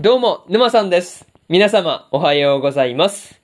[0.00, 1.26] どうも、沼さんです。
[1.48, 3.40] 皆様、おはようございます。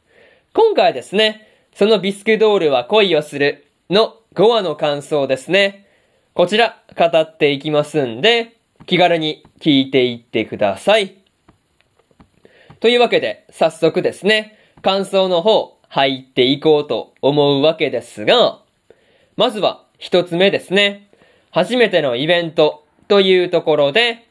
[0.53, 5.89] 今回ですね、そのビスクドールは恋をするの5話の感想ですね。
[6.33, 8.57] こちら、語っていきますんで、
[8.87, 11.17] 気軽に聞いていってください。
[12.79, 18.61] というわけで、早速ですね、感想の方、入っていこうと思うわけですが、
[19.37, 21.11] まずは一つ目ですね。
[21.51, 24.29] 初めてのイベントというところで、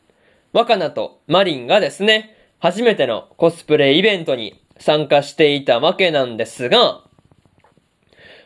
[0.53, 7.01] 若菜とマリンがですね、初めてのコスプレイベントに参加していたわけなんですが、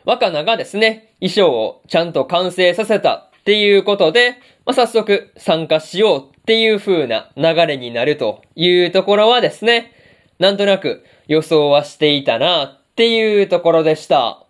[0.06, 9.92] 若菜がですね、衣装をちゃんと完成させたっていうことで、まあ、早速参加しようっていう風な流れになるというところはですね、
[10.38, 14.46] なんとなく予想はしていたなっていうところでした。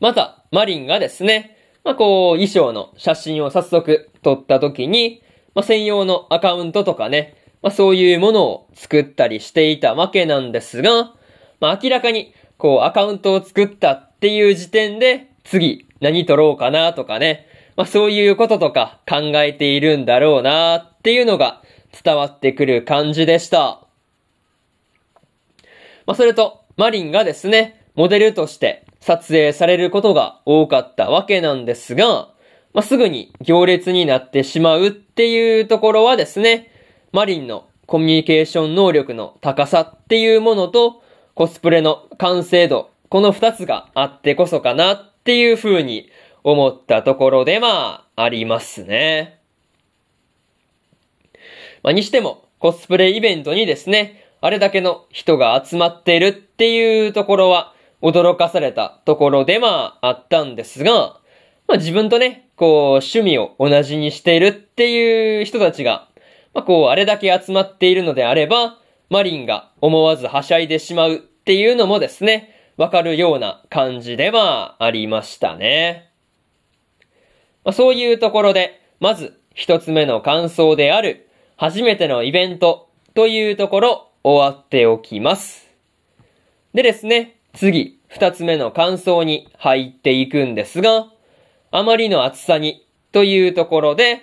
[0.00, 5.22] また、マリンがですね、まあ、こう、衣装の写真を早速撮った時に、
[5.56, 11.14] まあ、専用のアカウントとかね、まあ、そういうものを作ったりしていたわけなんですが、
[11.60, 21.62] まあ、明らかに、こう、アカウントを作ったっていう時点で、次、何撮ろうかなとかね、まあ、そういうこととか考えているんだろうなっていうのが
[22.04, 23.80] 伝わってくる感じでした。
[26.04, 32.28] まあ、それと、マリンがですね、モデルとして撮影されることが多かったわけなんですが、
[32.76, 36.70] まあ、すぐに行列になってしまうっていうところはですね、
[37.10, 41.02] マリンのコミュニケーション能力の高さっていうものと、
[41.34, 46.10] コスプレの完成度、この二つがあってこそかなっていう風に
[46.44, 49.40] 思ったところでまあ、ありますね。
[51.82, 61.20] まあ、にしても、コスプレイベントにですね、あれだけの人が集まっているっていうところは、驚かされたところでまあ、あったんですが、
[61.66, 66.08] まあ自分とね、こう、趣味を同じにしているっていう人たちが、
[66.54, 76.10] まあこう、あれだけ集まっているのであれば、マリンが思わずはしゃいでしまうっていうのもですね、わかるような感じではありましたね。
[77.64, 85.68] まあ、そういうところで、まず一つ目の感想である、初めてのイベントというところ終わっておきます。
[86.74, 91.10] でですね、次、二つ目の感想に入っていくんですが、
[91.76, 94.22] あまりの暑さにというところで、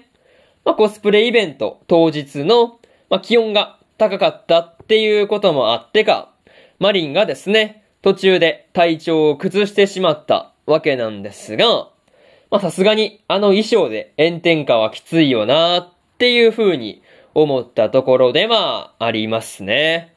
[0.66, 2.80] まあ、コスプレイベント当日の、
[3.12, 6.32] まあ、気温が高かったっていうこともあってか、
[6.80, 11.90] マリンがですね、途中で体調を崩してしまったわけなんですが、
[12.50, 17.04] まさすがにあの衣装で炎天下はきついよなっていう風に
[17.36, 20.16] 思ったところでまあありますね。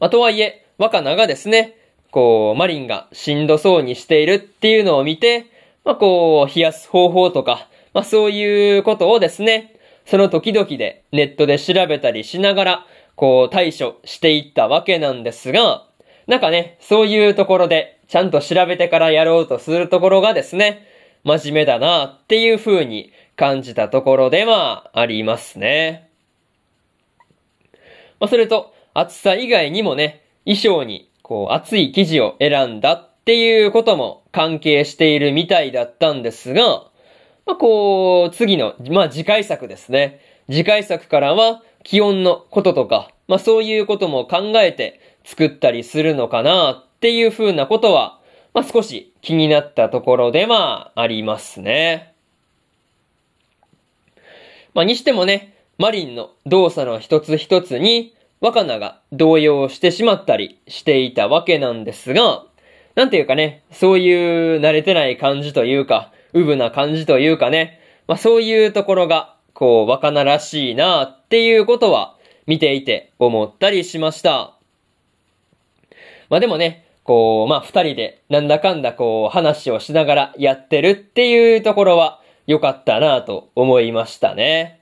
[0.00, 1.75] まあとはいえ、若菜がですね、
[2.16, 5.44] こう、マリンがしんどそうにしているっていうのを見て、
[5.84, 9.74] まあこう、冷やす方法とか、まあそういうことをですね、
[10.06, 15.84] その時々でネットで調べたりしながら、こう対処していったわけなんですが、
[16.26, 20.86] なんかね、そういうところでちゃんと調べてからやろうとするところがですね、
[21.22, 26.08] 真面目だなっていう風に感じたところではありますね。
[28.20, 36.84] まあ、それと、暑さ以外にもね、衣装にこう熱い生地を選んだっていうことも関係しているみたいだったんですが、
[37.46, 40.20] まあ、こう、次の、まあ、次回作ですね。
[40.48, 48.20] 次回作からは、気温のこととか、まあ、そういうことも考えて作ったりするのかなっていう風なことは、
[48.54, 52.14] まあ、少し気になったところではありますね。
[54.74, 58.14] まあ、にしてもね、マリンの動作の一つ一つに、
[58.46, 62.44] 若菜が動揺してしまったりしていたわけなんですが、
[62.94, 72.14] なんていうかね、そういう慣れてない感じというか、うぶな感じというかね、まあそういうところが、こう、若菜らしいなっていうことは、
[72.46, 74.54] 見ていて思ったりしました。
[76.30, 84.80] まあでもね、こう、まあ二人でなんだかんだこう話をしながらやってるっていうところは良かったなと思いましたね。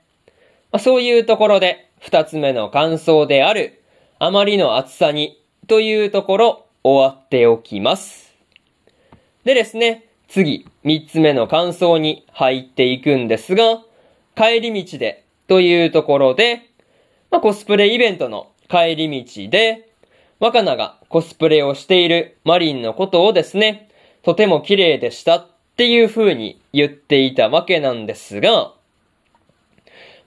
[0.71, 3.81] まあそういうところで二つ目の感想である、
[4.19, 8.35] あまりの暑さにというところ終わっておきます。
[9.43, 13.81] でですね、次、三つ目の感想に入っていくんですが、
[14.35, 16.69] 帰り道でというところで、
[17.31, 19.89] まあ、コスプレイベントの帰り道で、
[20.39, 23.89] 若菜がコスプレをしているマリンのことをですね、
[24.21, 28.75] とても綺麗でしたっていう風に言っていたわけなんですが、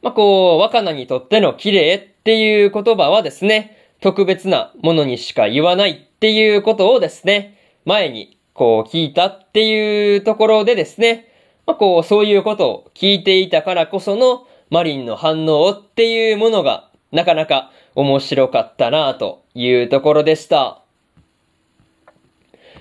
[0.03, 11.33] まあ、こう、若菜にとっての綺麗っていう言葉はですね、特別なものにしか言わないっていうことをですね、前にこう聞いたっていうところでですね、
[11.67, 20.83] まあ、こう、そういうことを聞いていたからこその、マリンの反応っていうものがなかなか面白かったなというところでした。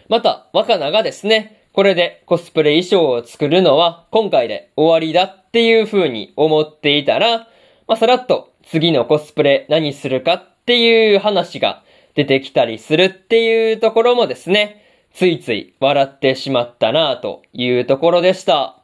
[0.09, 7.47] また、若菜がですね、これでコスプレ衣装を作るのは今回で終わりだっていう風に思っていたら、
[7.87, 11.83] まあ、さらっと次のコスプレ何するかっていう話が
[12.15, 14.83] 出てきたりするっていうところもですね、
[15.13, 18.81] ついつい笑ってしまったなというところでした。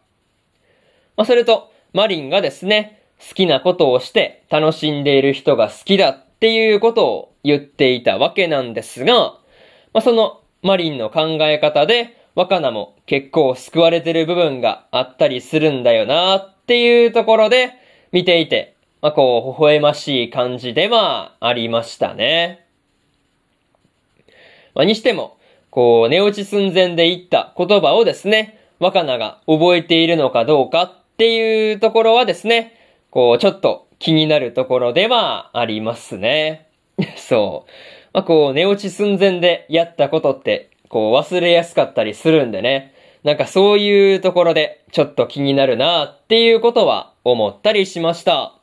[1.17, 9.15] まあ、それと、マリンがですね、好きなことをして楽しんでいる人が好きだっていうことを言っていたわけなんですが、
[9.93, 17.73] まあ、そのマリンの考え方で、若菜も結構救われてる部分があったりするんだよなっていうところで、
[18.11, 18.73] 見ていて
[19.03, 22.65] まあ、こう、微笑ましい感じではありましたね。
[24.73, 25.37] まあ、にしても、
[25.71, 32.79] こう、寝落ち寸前で言った言葉をですね、若菜が覚えているのかどうかっていうところはですね、
[33.09, 36.69] こう、ちょっと気になるところではありますね。
[37.17, 37.71] そう。
[38.13, 42.92] まあ、こう、寝落ち寸前でやったことって、こう、忘れやすかったりするんでね。
[43.23, 48.53] なんかそういうところで、ちょっと気になるなっていうことは思ったりしました。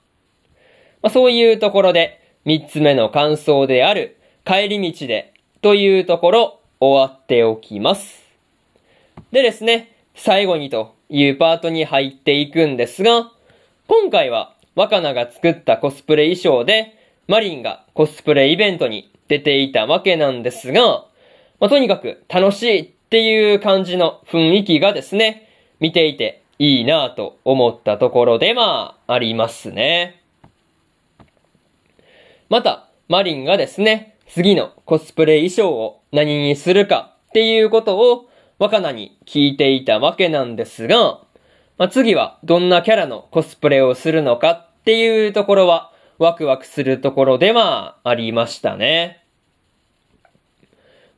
[1.03, 8.23] まあ、そういうところで、三つ目の感想である、帰り道で、というところ、終わっておきます。
[9.33, 13.31] でですね、最後にというパートに入っていくんですが、
[13.87, 16.97] 今回は若菜が作ったコスプレ衣装で、
[17.29, 21.05] マリンがコスプレイベントに出ていたわけなんですが、
[21.61, 25.49] まあ、とにかく楽しいっっていう感じの雰囲気がですね、
[25.81, 30.23] 見ていていいなぁと思ったところではありますね。
[32.49, 38.29] また、マリンがですね、次のコスプレ衣装を何にするかっていうことを
[38.61, 41.19] 若菜に聞いていたわけなんですが、
[41.79, 49.20] まあ、次はどんなキャラのコスプレをするのかっていうところはワクワクするところではありましたね。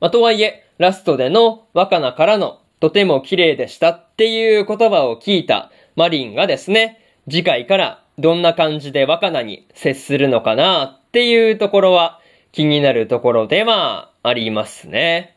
[0.03, 6.99] まあ、とはいえ、ラストでの若菜からのとても綺麗でしたっていう言葉を聞いたマリンがですね、
[7.31, 12.19] 次回からどんな感じで若菜に接するのかなっていうところは
[12.51, 15.37] 気になるところではありますね。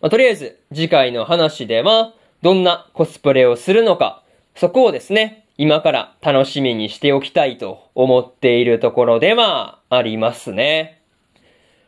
[0.00, 4.24] まあ、とりあえず次回の話ではどんなコスプレをするのか、
[4.56, 11.00] そこをですね、今から楽しみにしておきたいと思っているところではありますね。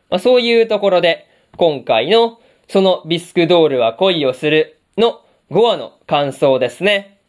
[0.09, 7.19] まあ、そういうところで今回のそのビスクドールは恋をするの5話の感想ですね。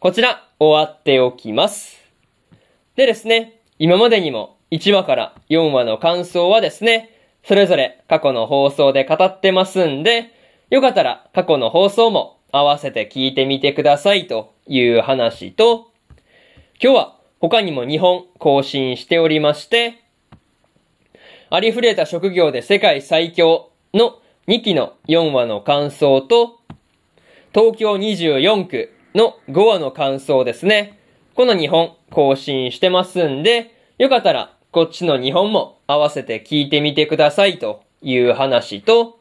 [0.00, 2.00] こちら終わっておきます。
[2.96, 7.10] でですね、今までにも1話から4話の感想はですね、
[7.44, 10.32] それぞれ過去の放送で語ってますんで、
[10.70, 15.92] よかったら過去の放送も合わせて聞いてみてくださいという話と、
[16.82, 20.02] 今日は他にも2本更新しておりまして、
[21.48, 26.60] ありふれた職業で世界最強の2期の4話の感想と、
[27.54, 30.98] 東京24区の5話の感想ですね。
[31.34, 39.20] この2本更新してますんで、よかったらこっちの2本も合わせて聞いてみてくださいという話と、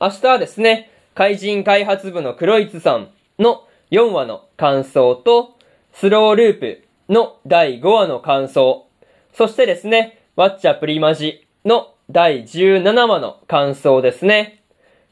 [0.00, 3.10] 明日はですね、怪人開発部の黒いつさん
[3.40, 5.58] の4話の感想と、
[5.92, 8.86] スローループの第5話の感想、
[9.32, 14.62] そしてですね、ワッチャプリマジの第17話の感想ですね。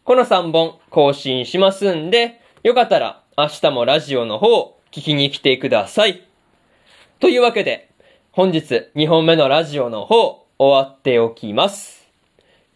[0.04, 6.26] この3本更新しますんで、よかったら明日もラジオの方聞きに来てください。
[7.20, 7.90] というわけで、
[8.32, 12.08] 本日2本目のラジオの方、終わっておきます。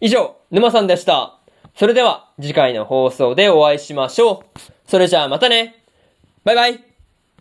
[0.02, 1.38] 以上、沼さんでした。
[1.74, 4.60] それでは次回の放送でお会いしましょう。
[4.86, 5.82] それじゃあまたね。
[6.44, 6.91] バイバイ。